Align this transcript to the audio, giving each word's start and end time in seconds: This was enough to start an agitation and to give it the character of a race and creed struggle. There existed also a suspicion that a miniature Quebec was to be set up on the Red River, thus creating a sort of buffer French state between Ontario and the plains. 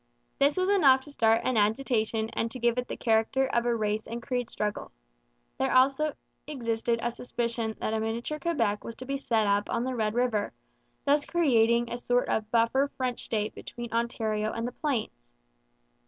This 0.39 0.57
was 0.57 0.67
enough 0.67 1.01
to 1.01 1.11
start 1.11 1.41
an 1.43 1.57
agitation 1.57 2.31
and 2.33 2.49
to 2.49 2.57
give 2.57 2.79
it 2.79 2.87
the 2.87 2.97
character 2.97 3.45
of 3.45 3.67
a 3.67 3.75
race 3.75 4.07
and 4.07 4.19
creed 4.19 4.49
struggle. 4.49 4.91
There 5.59 5.71
existed 6.47 6.99
also 7.01 7.07
a 7.07 7.11
suspicion 7.11 7.75
that 7.79 7.93
a 7.93 7.99
miniature 7.99 8.39
Quebec 8.39 8.83
was 8.83 8.95
to 8.95 9.05
be 9.05 9.17
set 9.17 9.45
up 9.45 9.69
on 9.69 9.83
the 9.83 9.93
Red 9.93 10.15
River, 10.15 10.53
thus 11.05 11.23
creating 11.23 11.91
a 11.93 11.99
sort 11.99 12.29
of 12.29 12.49
buffer 12.49 12.87
French 12.97 13.23
state 13.25 13.53
between 13.53 13.93
Ontario 13.93 14.51
and 14.51 14.67
the 14.67 14.71
plains. 14.71 15.29